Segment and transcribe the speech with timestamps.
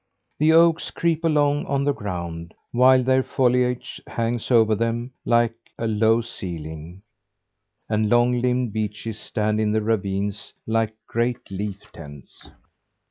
[0.39, 5.85] The oaks creep along on the ground, while their foliage hangs over them like a
[5.85, 7.03] low ceiling;
[7.87, 12.49] and long limbed beeches stand in the ravines like great leaf tents.